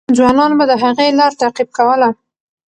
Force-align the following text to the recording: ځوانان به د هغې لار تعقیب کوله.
ځوانان 0.17 0.51
به 0.57 0.65
د 0.71 0.73
هغې 0.83 1.07
لار 1.19 1.31
تعقیب 1.41 1.69
کوله. 1.77 2.09